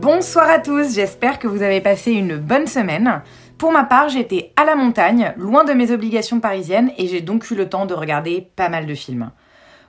[0.00, 3.22] Bonsoir à tous, j'espère que vous avez passé une bonne semaine.
[3.58, 7.50] Pour ma part, j'étais à la montagne, loin de mes obligations parisiennes, et j'ai donc
[7.50, 9.30] eu le temps de regarder pas mal de films.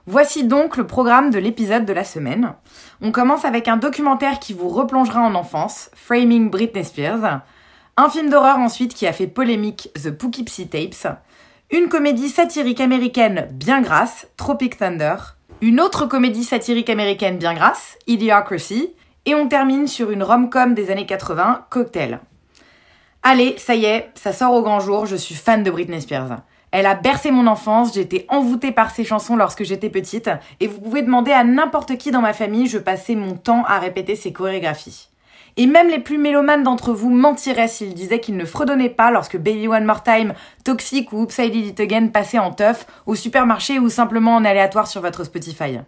[0.06, 2.54] Voici donc le programme de l'épisode de la semaine.
[3.02, 7.42] On commence avec un documentaire qui vous replongera en enfance, Framing Britney Spears.
[7.96, 11.18] Un film d'horreur ensuite qui a fait polémique, The Poughkeepsie Tapes.
[11.70, 15.16] Une comédie satirique américaine bien grasse, Tropic Thunder.
[15.60, 18.94] Une autre comédie satirique américaine bien grasse, Idiocracy.
[19.28, 22.20] Et on termine sur une rom-com des années 80, Cocktail.
[23.22, 26.38] Allez, ça y est, ça sort au grand jour, je suis fan de Britney Spears.
[26.70, 30.30] Elle a bercé mon enfance, j'étais envoûtée par ses chansons lorsque j'étais petite,
[30.60, 33.78] et vous pouvez demander à n'importe qui dans ma famille, je passais mon temps à
[33.78, 35.10] répéter ses chorégraphies.
[35.58, 39.36] Et même les plus mélomanes d'entre vous mentiraient s'ils disaient qu'ils ne fredonnaient pas lorsque
[39.36, 40.32] Baby One More Time,
[40.64, 45.02] Toxic ou Upside It Again passaient en teuf, au supermarché ou simplement en aléatoire sur
[45.02, 45.80] votre Spotify.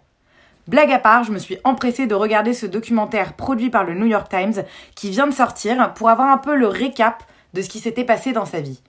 [0.67, 4.05] Blague à part, je me suis empressée de regarder ce documentaire produit par le New
[4.05, 4.63] York Times
[4.95, 8.31] qui vient de sortir pour avoir un peu le récap de ce qui s'était passé
[8.31, 8.81] dans sa vie.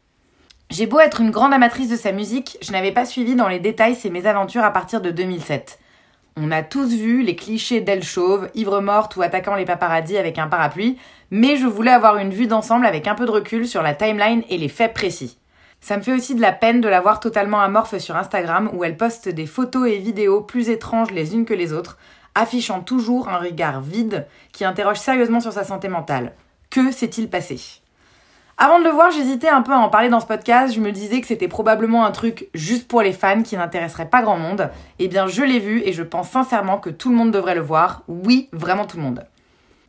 [0.71, 3.59] J'ai beau être une grande amatrice de sa musique, je n'avais pas suivi dans les
[3.59, 5.79] détails ses mésaventures à partir de 2007.
[6.37, 10.39] On a tous vu les clichés d'elle chauve, ivre morte ou attaquant les paparazzis avec
[10.39, 10.99] un parapluie,
[11.31, 14.43] mais je voulais avoir une vue d'ensemble avec un peu de recul sur la timeline
[14.49, 15.39] et les faits précis.
[15.83, 18.85] Ça me fait aussi de la peine de la voir totalement amorphe sur Instagram où
[18.85, 21.99] elle poste des photos et vidéos plus étranges les unes que les autres,
[22.37, 26.35] affichant toujours un regard vide qui interroge sérieusement sur sa santé mentale.
[26.71, 27.61] Que s'est-il passé?
[28.59, 30.73] Avant de le voir, j'hésitais un peu à en parler dans ce podcast.
[30.73, 34.23] Je me disais que c'était probablement un truc juste pour les fans qui n'intéresserait pas
[34.23, 34.71] grand monde.
[35.01, 37.61] Eh bien, je l'ai vu et je pense sincèrement que tout le monde devrait le
[37.61, 38.03] voir.
[38.07, 39.27] Oui, vraiment tout le monde.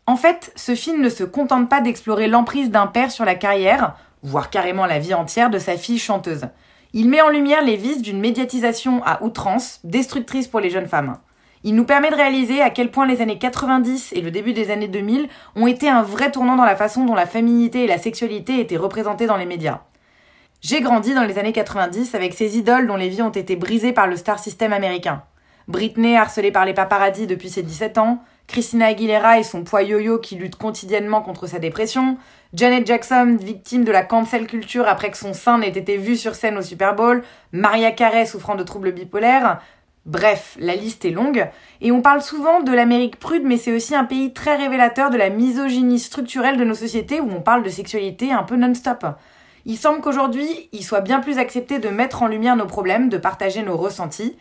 [0.08, 3.96] En fait, ce film ne se contente pas d'explorer l'emprise d'un père sur la carrière,
[4.24, 6.48] voire carrément la vie entière de sa fille chanteuse.
[6.94, 11.18] Il met en lumière les vices d'une médiatisation à outrance, destructrice pour les jeunes femmes.
[11.66, 14.70] Il nous permet de réaliser à quel point les années 90 et le début des
[14.70, 17.98] années 2000 ont été un vrai tournant dans la façon dont la féminité et la
[17.98, 19.82] sexualité étaient représentées dans les médias.
[20.62, 23.94] J'ai grandi dans les années 90 avec ces idoles dont les vies ont été brisées
[23.94, 25.24] par le star system américain.
[25.68, 30.20] Britney harcelée par les paparazzis depuis ses 17 ans, Christina Aguilera et son poids yo-yo
[30.20, 32.18] qui lutte quotidiennement contre sa dépression,
[32.54, 36.36] Janet Jackson victime de la cancel culture après que son sein n'ait été vu sur
[36.36, 39.60] scène au Super Bowl, Maria Carey souffrant de troubles bipolaires,
[40.06, 41.50] Bref, la liste est longue,
[41.80, 45.18] et on parle souvent de l'Amérique prude, mais c'est aussi un pays très révélateur de
[45.18, 49.06] la misogynie structurelle de nos sociétés où on parle de sexualité un peu non-stop.
[49.66, 53.18] Il semble qu'aujourd'hui, il soit bien plus accepté de mettre en lumière nos problèmes, de
[53.18, 54.36] partager nos ressentis.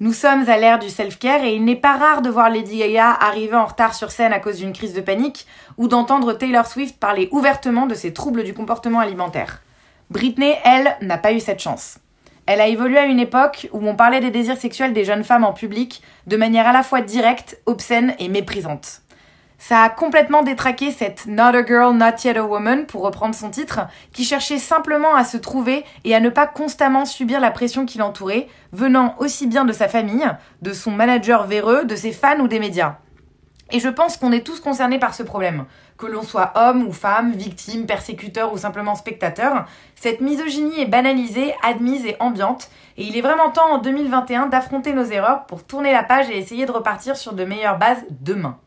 [0.00, 3.10] Nous sommes à l'ère du self-care et il n'est pas rare de voir Lady Gaga
[3.10, 5.44] arriver en retard sur scène à cause d'une crise de panique
[5.76, 9.60] ou d'entendre Taylor Swift parler ouvertement de ses troubles du comportement alimentaire.
[10.10, 11.98] Britney, elle, n'a pas eu cette chance.
[12.46, 15.42] Elle a évolué à une époque où on parlait des désirs sexuels des jeunes femmes
[15.42, 19.02] en public de manière à la fois directe, obscène et méprisante.
[19.60, 23.50] Ça a complètement détraqué cette Not a Girl, Not Yet a Woman, pour reprendre son
[23.50, 23.80] titre,
[24.12, 27.98] qui cherchait simplement à se trouver et à ne pas constamment subir la pression qui
[27.98, 30.30] l'entourait, venant aussi bien de sa famille,
[30.62, 32.98] de son manager véreux, de ses fans ou des médias.
[33.70, 35.66] Et je pense qu'on est tous concernés par ce problème.
[35.98, 39.66] Que l'on soit homme ou femme, victime, persécuteur ou simplement spectateur,
[39.96, 44.92] cette misogynie est banalisée, admise et ambiante, et il est vraiment temps en 2021 d'affronter
[44.92, 48.58] nos erreurs pour tourner la page et essayer de repartir sur de meilleures bases demain.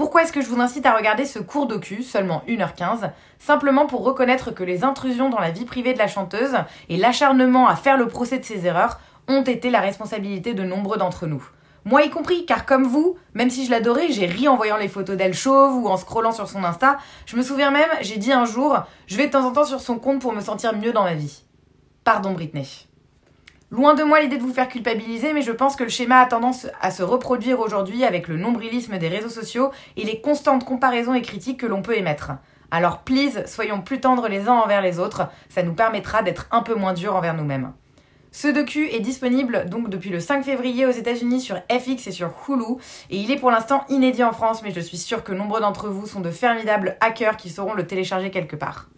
[0.00, 4.02] Pourquoi est-ce que je vous incite à regarder ce cours docu, seulement 1h15, simplement pour
[4.02, 6.56] reconnaître que les intrusions dans la vie privée de la chanteuse
[6.88, 10.96] et l'acharnement à faire le procès de ses erreurs ont été la responsabilité de nombreux
[10.96, 11.46] d'entre nous.
[11.84, 14.88] Moi y compris, car comme vous, même si je l'adorais, j'ai ri en voyant les
[14.88, 16.96] photos d'elle chauve ou en scrollant sur son Insta.
[17.26, 19.80] Je me souviens même, j'ai dit un jour, je vais de temps en temps sur
[19.80, 21.42] son compte pour me sentir mieux dans ma vie.
[22.04, 22.89] Pardon Britney.
[23.72, 26.26] Loin de moi l'idée de vous faire culpabiliser, mais je pense que le schéma a
[26.26, 31.14] tendance à se reproduire aujourd'hui avec le nombrilisme des réseaux sociaux et les constantes comparaisons
[31.14, 32.32] et critiques que l'on peut émettre.
[32.72, 36.62] Alors please, soyons plus tendres les uns envers les autres, ça nous permettra d'être un
[36.62, 37.72] peu moins durs envers nous-mêmes.
[38.32, 42.32] Ce docu est disponible donc depuis le 5 février aux États-Unis sur FX et sur
[42.48, 42.80] Hulu
[43.10, 45.88] et il est pour l'instant inédit en France mais je suis sûre que nombreux d'entre
[45.88, 48.88] vous sont de formidables hackers qui sauront le télécharger quelque part.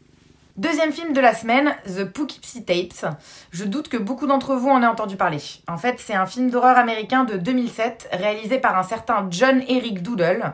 [0.56, 3.10] Deuxième film de la semaine, The Poughkeepsie Tapes.
[3.52, 5.38] Je doute que beaucoup d'entre vous en aient entendu parler.
[5.66, 10.02] En fait, c'est un film d'horreur américain de 2007 réalisé par un certain John Eric
[10.02, 10.52] Doodle,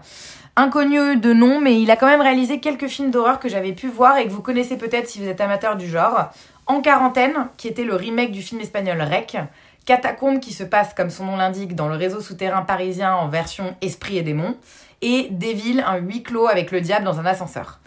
[0.54, 3.88] Inconnu de nom, mais il a quand même réalisé quelques films d'horreur que j'avais pu
[3.88, 6.30] voir et que vous connaissez peut-être si vous êtes amateur du genre.
[6.66, 9.36] En quarantaine, qui était le remake du film espagnol Rec.
[9.84, 13.76] Catacombe, qui se passe, comme son nom l'indique, dans le réseau souterrain parisien en version
[13.80, 14.56] esprit et démon.
[15.02, 17.80] Et Devil, un huis clos avec le diable dans un ascenseur.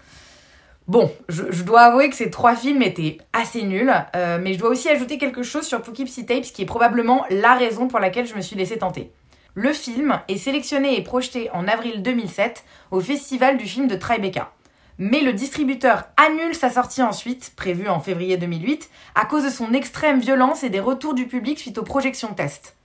[0.92, 4.72] Bon, je, dois avouer que ces trois films étaient assez nuls, euh, mais je dois
[4.72, 8.36] aussi ajouter quelque chose sur Poughkeepsie Tapes qui est probablement la raison pour laquelle je
[8.36, 9.10] me suis laissé tenter.
[9.54, 14.52] Le film est sélectionné et projeté en avril 2007 au Festival du film de Tribeca.
[14.98, 19.72] Mais le distributeur annule sa sortie ensuite, prévue en février 2008, à cause de son
[19.72, 22.76] extrême violence et des retours du public suite aux projections test.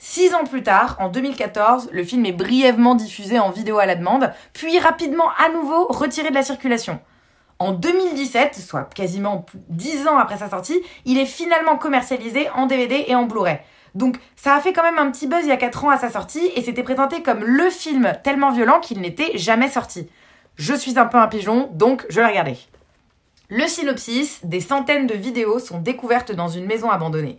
[0.00, 3.94] Six ans plus tard, en 2014, le film est brièvement diffusé en vidéo à la
[3.94, 6.98] demande, puis rapidement à nouveau retiré de la circulation.
[7.62, 13.04] En 2017, soit quasiment 10 ans après sa sortie, il est finalement commercialisé en DVD
[13.06, 13.60] et en Blu-ray.
[13.94, 15.96] Donc ça a fait quand même un petit buzz il y a 4 ans à
[15.96, 20.08] sa sortie et c'était présenté comme le film tellement violent qu'il n'était jamais sorti.
[20.56, 22.58] Je suis un peu un pigeon, donc je l'ai regardé.
[23.48, 27.38] Le synopsis, des centaines de vidéos sont découvertes dans une maison abandonnée.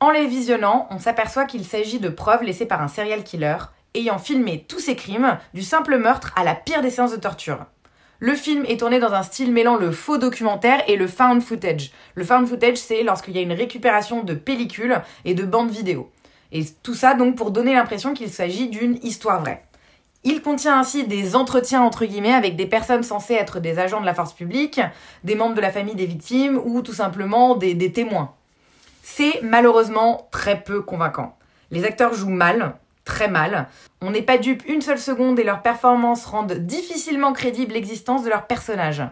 [0.00, 3.58] En les visionnant, on s'aperçoit qu'il s'agit de preuves laissées par un serial killer,
[3.94, 7.66] ayant filmé tous ses crimes, du simple meurtre à la pire des séances de torture.
[8.20, 11.92] Le film est tourné dans un style mêlant le faux documentaire et le found footage.
[12.16, 16.10] Le found footage, c'est lorsqu'il y a une récupération de pellicules et de bandes vidéo.
[16.50, 19.62] Et tout ça donc pour donner l'impression qu'il s'agit d'une histoire vraie.
[20.24, 24.06] Il contient ainsi des entretiens entre guillemets avec des personnes censées être des agents de
[24.06, 24.80] la force publique,
[25.22, 28.34] des membres de la famille des victimes ou tout simplement des, des témoins.
[29.04, 31.36] C'est malheureusement très peu convaincant.
[31.70, 32.74] Les acteurs jouent mal,
[33.08, 33.68] très mal.
[34.02, 38.28] On n'est pas dupe une seule seconde et leurs performances rendent difficilement crédible l'existence de
[38.28, 39.02] leurs personnages.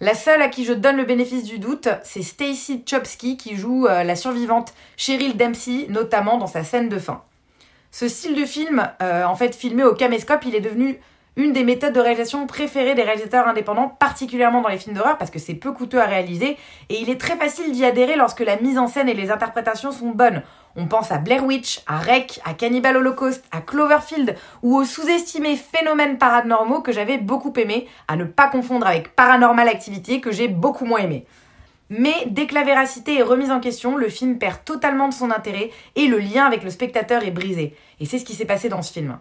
[0.00, 3.86] La seule à qui je donne le bénéfice du doute, c'est Stacy Chopsky qui joue
[3.86, 7.22] euh, la survivante Cheryl Dempsey, notamment dans sa scène de fin.
[7.90, 11.00] Ce style de film, euh, en fait filmé au caméscope, il est devenu
[11.36, 15.30] une des méthodes de réalisation préférées des réalisateurs indépendants, particulièrement dans les films d'horreur, parce
[15.30, 16.56] que c'est peu coûteux à réaliser,
[16.88, 19.92] et il est très facile d'y adhérer lorsque la mise en scène et les interprétations
[19.92, 20.42] sont bonnes.
[20.76, 25.56] On pense à Blair Witch, à Rec, à Cannibal Holocaust, à Cloverfield, ou aux sous-estimés
[25.56, 30.48] phénomènes paranormaux que j'avais beaucoup aimé, à ne pas confondre avec Paranormal Activity que j'ai
[30.48, 31.26] beaucoup moins aimé.
[31.88, 35.32] Mais dès que la véracité est remise en question, le film perd totalement de son
[35.32, 37.74] intérêt et le lien avec le spectateur est brisé.
[37.98, 39.18] Et c'est ce qui s'est passé dans ce film.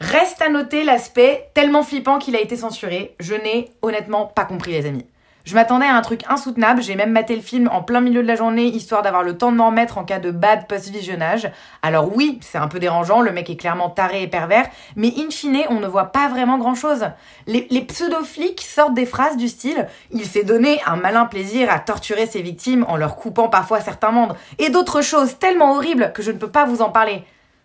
[0.00, 3.14] Reste à noter l'aspect tellement flippant qu'il a été censuré.
[3.20, 5.06] Je n'ai honnêtement pas compris les amis.
[5.48, 8.28] Je m'attendais à un truc insoutenable, j'ai même maté le film en plein milieu de
[8.28, 11.50] la journée, histoire d'avoir le temps de m'en remettre en cas de bad post-visionnage.
[11.80, 15.30] Alors oui, c'est un peu dérangeant, le mec est clairement taré et pervers, mais in
[15.30, 17.06] fine, on ne voit pas vraiment grand-chose.
[17.46, 21.78] Les, les pseudo-flics sortent des phrases du style «Il s'est donné un malin plaisir à
[21.78, 26.22] torturer ses victimes en leur coupant parfois certains membres», et d'autres choses tellement horribles que
[26.22, 27.24] je ne peux pas vous en parler.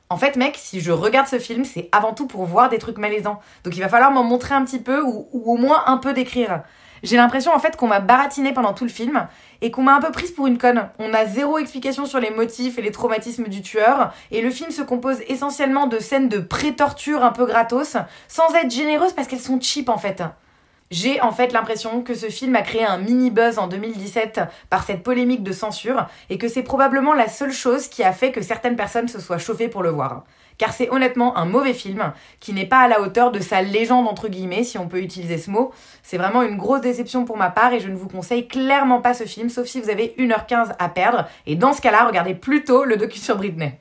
[0.09, 2.97] En fait, mec, si je regarde ce film, c'est avant tout pour voir des trucs
[2.97, 3.41] malaisants.
[3.65, 6.61] Donc il va falloir m'en montrer un petit peu ou au moins un peu décrire.
[7.03, 9.27] J'ai l'impression en fait qu'on m'a baratiné pendant tout le film
[9.61, 10.89] et qu'on m'a un peu prise pour une conne.
[10.99, 14.71] On a zéro explication sur les motifs et les traumatismes du tueur et le film
[14.71, 17.97] se compose essentiellement de scènes de pré-torture un peu gratos
[18.29, 20.23] sans être généreuse parce qu'elles sont cheap en fait.
[20.93, 24.83] J'ai en fait l'impression que ce film a créé un mini buzz en 2017 par
[24.83, 28.43] cette polémique de censure et que c'est probablement la seule chose qui a fait que
[28.43, 30.23] certaines personnes se soient chauffées pour le voir
[30.59, 34.07] car c'est honnêtement un mauvais film qui n'est pas à la hauteur de sa légende
[34.07, 35.71] entre guillemets, si on peut utiliser ce mot.
[36.03, 39.15] C'est vraiment une grosse déception pour ma part et je ne vous conseille clairement pas
[39.15, 41.27] ce film, sauf si vous avez 1h15 à perdre.
[41.47, 43.79] Et dans ce cas-là, regardez plutôt le docu sur Britney.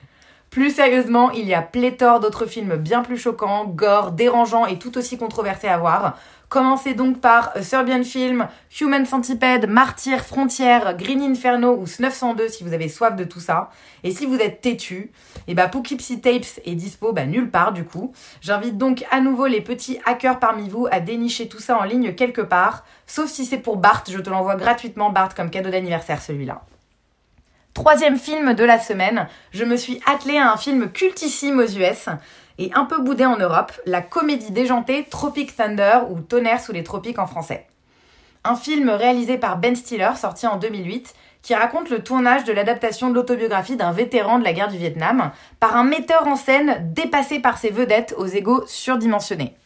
[0.53, 4.99] Plus sérieusement, il y a pléthore d'autres films bien plus choquants, gore, dérangeants et tout
[4.99, 6.19] aussi controversés à voir.
[6.53, 8.47] Commencez donc par Serbian Film,
[8.79, 13.71] Human Centipede, Martyr, Frontière, Green Inferno ou 902 si vous avez soif de tout ça.
[14.05, 17.73] Et si vous êtes têtu, et eh bah Poughkeepsie Tapes est dispo bah, nulle part
[17.73, 18.13] du coup.
[18.43, 22.15] J'invite donc à nouveau les petits hackers parmi vous à dénicher tout ça en ligne
[22.15, 22.85] quelque part.
[23.07, 26.61] Sauf si c'est pour Bart, je te l'envoie gratuitement Bart comme cadeau d'anniversaire celui-là.
[27.73, 32.11] Troisième film de la semaine, je me suis attelée à un film cultissime aux US
[32.59, 36.85] et un peu boudé en Europe, la comédie déjantée Tropic Thunder ou Tonnerre sous les
[36.85, 37.67] tropiques en français.
[38.45, 43.11] Un film réalisé par Ben Stiller, sorti en 2008, qui raconte le tournage de l'adaptation
[43.11, 47.41] de l'autobiographie d'un vétéran de la guerre du Vietnam par un metteur en scène dépassé
[47.41, 49.57] par ses vedettes aux égaux surdimensionnés.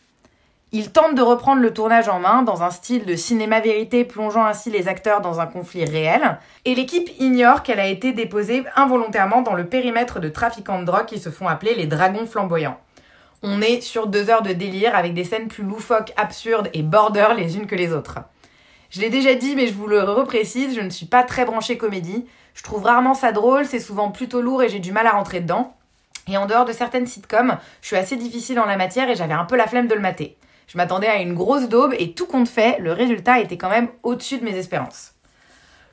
[0.73, 4.44] Il tente de reprendre le tournage en main dans un style de cinéma vérité plongeant
[4.44, 9.42] ainsi les acteurs dans un conflit réel, et l'équipe ignore qu'elle a été déposée involontairement
[9.42, 12.80] dans le périmètre de trafiquants de drogue qui se font appeler les dragons flamboyants.
[13.44, 17.28] On est sur deux heures de délire avec des scènes plus loufoques, absurdes et border
[17.37, 18.18] les unes que les autres.
[18.90, 21.78] Je l'ai déjà dit, mais je vous le reprécise, je ne suis pas très branchée
[21.78, 22.26] comédie.
[22.54, 25.40] Je trouve rarement ça drôle, c'est souvent plutôt lourd et j'ai du mal à rentrer
[25.40, 25.76] dedans.
[26.28, 29.32] Et en dehors de certaines sitcoms, je suis assez difficile en la matière et j'avais
[29.32, 30.37] un peu la flemme de le mater.
[30.66, 33.88] Je m'attendais à une grosse daube et tout compte fait, le résultat était quand même
[34.02, 35.14] au-dessus de mes espérances.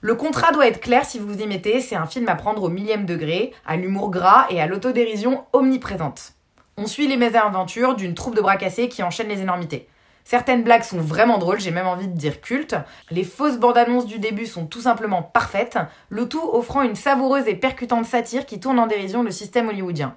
[0.02, 2.64] Le contrat doit être clair si vous vous y mettez, c'est un film à prendre
[2.64, 6.34] au millième degré, à l'humour gras et à l'autodérision omniprésente.
[6.76, 9.88] On suit les mésaventures d'une troupe de bras cassés qui enchaîne les énormités.
[10.24, 12.76] Certaines blagues sont vraiment drôles, j'ai même envie de dire cultes.
[13.12, 15.78] Les fausses bandes annonces du début sont tout simplement parfaites,
[16.10, 20.16] le tout offrant une savoureuse et percutante satire qui tourne en dérision le système hollywoodien.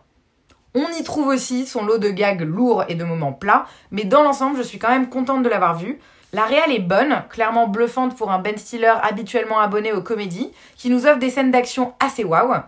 [0.78, 4.23] On y trouve aussi son lot de gags lourds et de moments plats, mais dans
[4.23, 5.99] l'ensemble, je suis quand même contente de l'avoir vu.
[6.35, 10.90] La réelle est bonne, clairement bluffante pour un Ben Stiller habituellement abonné aux comédies, qui
[10.90, 12.61] nous offre des scènes d'action assez waouh.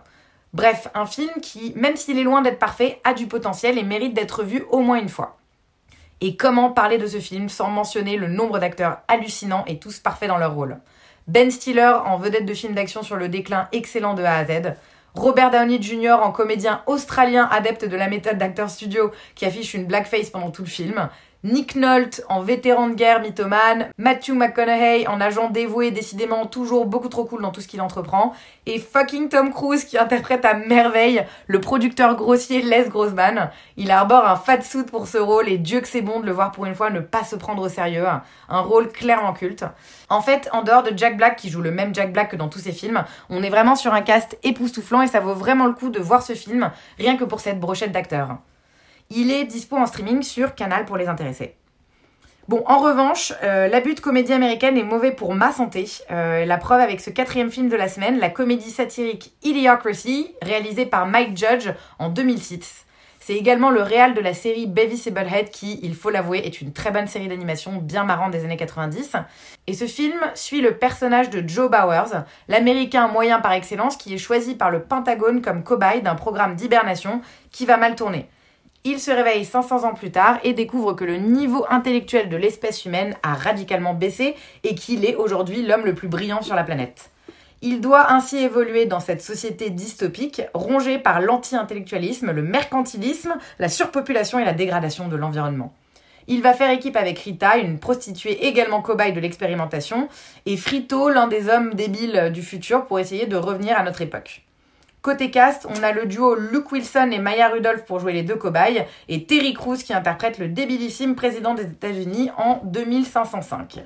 [0.53, 4.15] Bref, un film qui, même s'il est loin d'être parfait, a du potentiel et mérite
[4.15, 5.37] d'être vu au moins une fois.
[6.19, 10.29] Et comment parler de ce film sans mentionner le nombre d'acteurs hallucinants et tous parfaits
[10.29, 10.79] dans leur rôle?
[11.27, 14.73] Ben Stiller en vedette de film d'action sur le déclin excellent de A à Z,
[15.15, 16.17] Robert Downey Jr.
[16.21, 20.63] en comédien australien adepte de la méthode d'acteur studio qui affiche une blackface pendant tout
[20.63, 21.09] le film,
[21.45, 27.07] Nick Nolte en vétéran de guerre mythomane, Matthew McConaughey en agent dévoué décidément toujours beaucoup
[27.07, 28.33] trop cool dans tout ce qu'il entreprend,
[28.65, 33.51] et fucking Tom Cruise qui interprète à merveille le producteur grossier Les Grossman.
[33.77, 36.33] Il arbore un fat suit pour ce rôle et Dieu que c'est bon de le
[36.33, 38.05] voir pour une fois ne pas se prendre au sérieux.
[38.49, 39.63] Un rôle clairement culte.
[40.09, 42.49] En fait, en dehors de Jack Black qui joue le même Jack Black que dans
[42.49, 45.73] tous ses films, on est vraiment sur un cast époustouflant et ça vaut vraiment le
[45.73, 48.39] coup de voir ce film rien que pour cette brochette d'acteurs.
[49.11, 51.55] Il est dispo en streaming sur Canal pour les intéressés.
[52.47, 55.85] Bon, en revanche, euh, l'abus comédie américaine est mauvais pour ma santé.
[56.11, 60.85] Euh, la preuve avec ce quatrième film de la semaine, la comédie satirique Idiocracy, réalisée
[60.85, 62.85] par Mike Judge en 2006.
[63.19, 66.71] C'est également le réal de la série Beavis et qui, il faut l'avouer, est une
[66.71, 69.13] très bonne série d'animation bien marrante des années 90.
[69.65, 74.19] Et ce film suit le personnage de Joe Bowers, l'américain moyen par excellence qui est
[74.19, 78.29] choisi par le Pentagone comme cobaye d'un programme d'hibernation qui va mal tourner.
[78.85, 82.85] Il se réveille 500 ans plus tard et découvre que le niveau intellectuel de l'espèce
[82.85, 87.09] humaine a radicalement baissé et qu'il est aujourd'hui l'homme le plus brillant sur la planète.
[87.61, 94.39] Il doit ainsi évoluer dans cette société dystopique, rongée par l'anti-intellectualisme, le mercantilisme, la surpopulation
[94.39, 95.73] et la dégradation de l'environnement.
[96.29, 100.07] Il va faire équipe avec Rita, une prostituée également cobaye de l'expérimentation,
[100.45, 104.43] et Frito, l'un des hommes débiles du futur, pour essayer de revenir à notre époque.
[105.01, 108.35] Côté cast, on a le duo Luke Wilson et Maya Rudolph pour jouer les deux
[108.35, 113.85] cobayes, et Terry Crews qui interprète le débilissime président des États-Unis en 2505.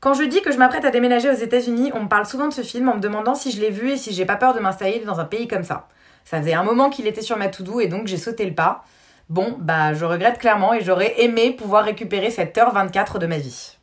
[0.00, 2.52] Quand je dis que je m'apprête à déménager aux États-Unis, on me parle souvent de
[2.52, 4.60] ce film en me demandant si je l'ai vu et si j'ai pas peur de
[4.60, 5.88] m'installer dans un pays comme ça.
[6.24, 8.84] Ça faisait un moment qu'il était sur ma to-do et donc j'ai sauté le pas.
[9.30, 13.38] Bon, bah je regrette clairement et j'aurais aimé pouvoir récupérer cette heure 24 de ma
[13.38, 13.79] vie.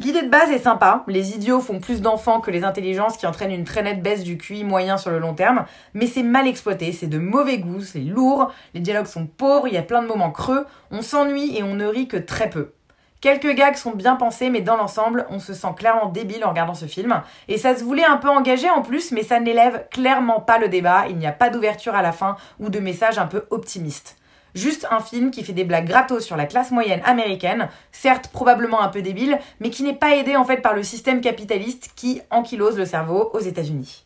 [0.00, 3.52] L'idée de base est sympa, les idiots font plus d'enfants que les intelligences qui entraînent
[3.52, 6.92] une très nette baisse du QI moyen sur le long terme, mais c'est mal exploité,
[6.92, 10.06] c'est de mauvais goût, c'est lourd, les dialogues sont pauvres, il y a plein de
[10.08, 12.72] moments creux, on s'ennuie et on ne rit que très peu.
[13.20, 16.72] Quelques gags sont bien pensés, mais dans l'ensemble, on se sent clairement débile en regardant
[16.72, 17.20] ce film.
[17.48, 20.70] Et ça se voulait un peu engagé en plus, mais ça n'élève clairement pas le
[20.70, 24.16] débat, il n'y a pas d'ouverture à la fin ou de message un peu optimiste.
[24.54, 28.80] Juste un film qui fait des blagues gratos sur la classe moyenne américaine, certes probablement
[28.82, 32.20] un peu débile, mais qui n'est pas aidé en fait par le système capitaliste qui
[32.30, 34.04] ankylose le cerveau aux États-Unis.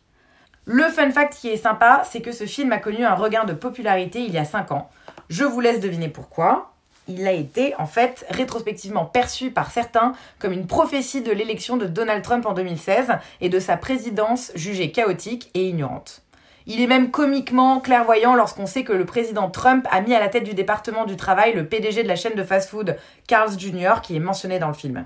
[0.65, 3.53] Le fun fact qui est sympa, c'est que ce film a connu un regain de
[3.53, 4.89] popularité il y a 5 ans.
[5.29, 6.71] Je vous laisse deviner pourquoi.
[7.07, 11.85] Il a été en fait rétrospectivement perçu par certains comme une prophétie de l'élection de
[11.85, 13.09] Donald Trump en 2016
[13.41, 16.24] et de sa présidence jugée chaotique et ignorante.
[16.67, 20.29] Il est même comiquement clairvoyant lorsqu'on sait que le président Trump a mis à la
[20.29, 24.01] tête du département du travail le PDG de la chaîne de fast-food Carl's Jr.
[24.01, 25.05] qui est mentionné dans le film.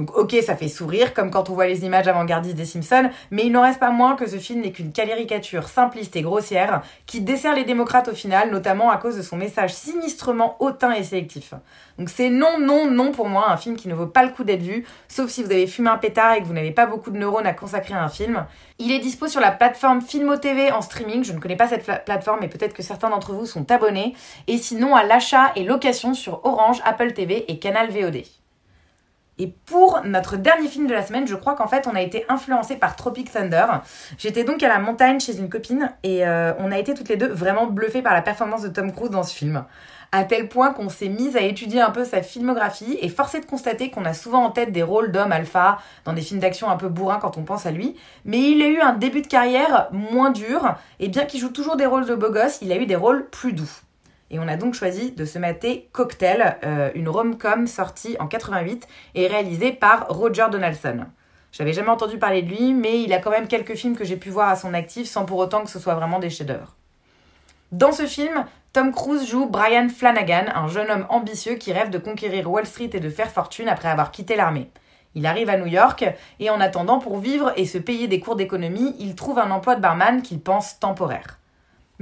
[0.00, 3.44] Donc ok, ça fait sourire, comme quand on voit les images avant-gardistes des Simpsons, mais
[3.44, 7.20] il n'en reste pas moins que ce film n'est qu'une caricature simpliste et grossière qui
[7.20, 11.52] dessert les démocrates au final, notamment à cause de son message sinistrement hautain et sélectif.
[11.98, 14.42] Donc c'est non, non, non pour moi, un film qui ne vaut pas le coup
[14.42, 17.10] d'être vu, sauf si vous avez fumé un pétard et que vous n'avez pas beaucoup
[17.10, 18.46] de neurones à consacrer à un film.
[18.78, 21.84] Il est dispo sur la plateforme Filmo TV en streaming, je ne connais pas cette
[22.06, 24.14] plateforme, mais peut-être que certains d'entre vous sont abonnés,
[24.46, 28.22] et sinon à l'achat et location sur Orange, Apple TV et Canal VOD.
[29.40, 32.26] Et pour notre dernier film de la semaine, je crois qu'en fait, on a été
[32.28, 33.64] influencé par Tropic Thunder.
[34.18, 37.16] J'étais donc à la montagne chez une copine et euh, on a été toutes les
[37.16, 39.64] deux vraiment bluffées par la performance de Tom Cruise dans ce film.
[40.12, 43.46] À tel point qu'on s'est mise à étudier un peu sa filmographie et forcé de
[43.46, 46.76] constater qu'on a souvent en tête des rôles d'homme alpha dans des films d'action un
[46.76, 47.96] peu bourrins quand on pense à lui.
[48.26, 51.76] Mais il a eu un début de carrière moins dur et bien qu'il joue toujours
[51.76, 53.70] des rôles de beau gosse, il a eu des rôles plus doux.
[54.30, 58.86] Et on a donc choisi de se mater Cocktail, euh, une rom-com sortie en 88
[59.14, 61.06] et réalisée par Roger Donaldson.
[61.52, 64.16] J'avais jamais entendu parler de lui, mais il a quand même quelques films que j'ai
[64.16, 66.76] pu voir à son actif sans pour autant que ce soit vraiment des chefs-d'œuvre.
[67.72, 71.98] Dans ce film, Tom Cruise joue Brian Flanagan, un jeune homme ambitieux qui rêve de
[71.98, 74.70] conquérir Wall Street et de faire fortune après avoir quitté l'armée.
[75.16, 76.04] Il arrive à New York
[76.38, 79.74] et en attendant pour vivre et se payer des cours d'économie, il trouve un emploi
[79.74, 81.39] de barman qu'il pense temporaire.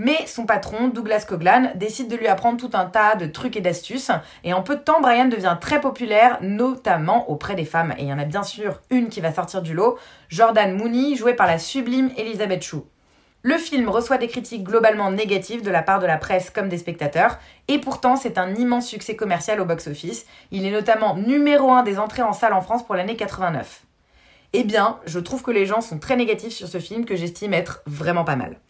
[0.00, 3.61] Mais son patron, Douglas Coglan, décide de lui apprendre tout un tas de trucs et
[3.61, 4.12] d'astuces,
[4.45, 7.93] et en peu de temps, Brian devient très populaire, notamment auprès des femmes.
[7.99, 11.17] Et il y en a bien sûr une qui va sortir du lot, Jordan Mooney,
[11.17, 12.85] jouée par la sublime Elizabeth Shue.
[13.43, 16.78] Le film reçoit des critiques globalement négatives de la part de la presse comme des
[16.78, 20.26] spectateurs, et pourtant c'est un immense succès commercial au box-office.
[20.52, 23.83] Il est notamment numéro 1 des entrées en salle en France pour l'année 89.
[24.52, 27.52] Eh bien, je trouve que les gens sont très négatifs sur ce film que j'estime
[27.52, 28.61] être vraiment pas mal.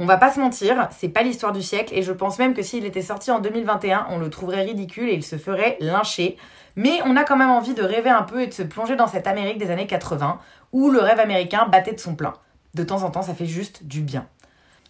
[0.00, 2.62] On va pas se mentir, c'est pas l'histoire du siècle, et je pense même que
[2.62, 6.36] s'il était sorti en 2021, on le trouverait ridicule et il se ferait lyncher.
[6.76, 9.08] Mais on a quand même envie de rêver un peu et de se plonger dans
[9.08, 10.38] cette Amérique des années 80,
[10.70, 12.34] où le rêve américain battait de son plein.
[12.74, 14.28] De temps en temps, ça fait juste du bien.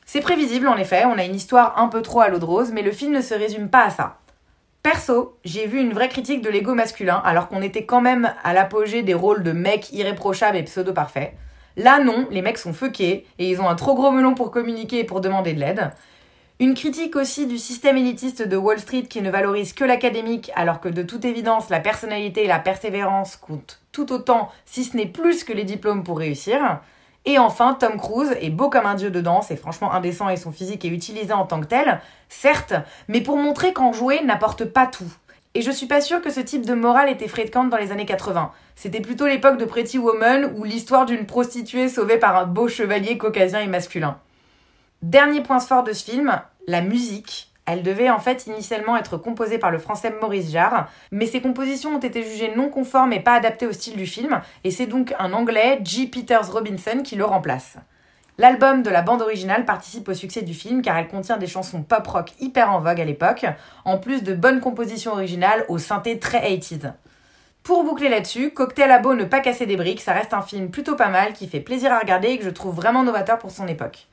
[0.04, 2.72] C'est prévisible en effet, on a une histoire un peu trop à l'eau de rose,
[2.72, 4.18] mais le film ne se résume pas à ça.
[4.82, 8.52] Perso, j'ai vu une vraie critique de l'ego masculin, alors qu'on était quand même à
[8.52, 11.32] l'apogée des rôles de mecs irréprochables et pseudo-parfaits.
[11.78, 14.98] Là non, les mecs sont fuckés, et ils ont un trop gros melon pour communiquer
[14.98, 15.92] et pour demander de l'aide.
[16.58, 20.80] Une critique aussi du système élitiste de Wall Street qui ne valorise que l'académique alors
[20.80, 25.06] que de toute évidence la personnalité et la persévérance comptent tout autant, si ce n'est
[25.06, 26.80] plus que les diplômes pour réussir.
[27.24, 30.36] Et enfin, Tom Cruise est beau comme un dieu de danse, et franchement indécent et
[30.36, 32.74] son physique est utilisé en tant que tel, certes,
[33.06, 35.12] mais pour montrer qu'en jouer n'apporte pas tout.
[35.58, 38.06] Et je suis pas sûre que ce type de morale était fréquent dans les années
[38.06, 38.52] 80.
[38.76, 43.18] C'était plutôt l'époque de Pretty Woman ou l'histoire d'une prostituée sauvée par un beau chevalier
[43.18, 44.20] caucasien et masculin.
[45.02, 47.52] Dernier point fort de ce film, la musique.
[47.66, 51.96] Elle devait en fait initialement être composée par le français Maurice Jarre, mais ses compositions
[51.96, 55.12] ont été jugées non conformes et pas adaptées au style du film, et c'est donc
[55.18, 56.06] un anglais, G.
[56.06, 57.78] Peters Robinson, qui le remplace.
[58.40, 61.82] L'album de la bande originale participe au succès du film car elle contient des chansons
[61.82, 63.44] pop-rock hyper en vogue à l'époque,
[63.84, 66.92] en plus de bonnes compositions originales au synthé très 80s.
[67.64, 70.70] Pour boucler là-dessus, Cocktail à beau ne pas casser des briques, ça reste un film
[70.70, 73.50] plutôt pas mal qui fait plaisir à regarder et que je trouve vraiment novateur pour
[73.50, 74.06] son époque.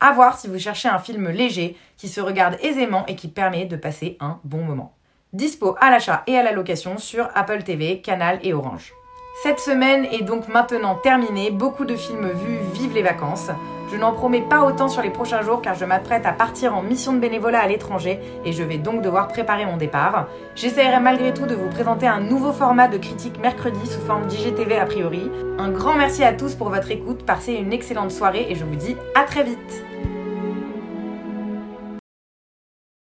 [0.00, 3.64] À voir si vous cherchez un film léger, qui se regarde aisément et qui permet
[3.64, 4.92] de passer un bon moment.
[5.32, 8.92] Dispo à l'achat et à la location sur Apple TV, Canal et Orange.
[9.40, 13.50] Cette semaine est donc maintenant terminée, beaucoup de films vus, vive les vacances.
[13.88, 16.82] Je n'en promets pas autant sur les prochains jours car je m'apprête à partir en
[16.82, 20.26] mission de bénévolat à l'étranger et je vais donc devoir préparer mon départ.
[20.56, 24.76] J'essaierai malgré tout de vous présenter un nouveau format de critique mercredi sous forme d'IGTV
[24.76, 25.30] a priori.
[25.60, 28.74] Un grand merci à tous pour votre écoute, passez une excellente soirée et je vous
[28.74, 29.87] dis à très vite